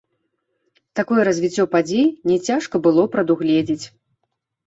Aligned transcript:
Такое 0.99 1.21
развіццё 1.27 1.65
падзей 1.75 2.07
не 2.29 2.37
цяжка 2.49 2.75
было 2.87 3.01
прадугледзець. 3.17 3.85